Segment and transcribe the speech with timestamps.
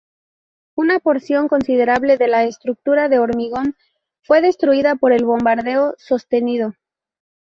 [0.75, 3.75] Una porción considerable de la estructura de hormigón
[4.23, 6.73] fue destruida por el bombardeo sostenido.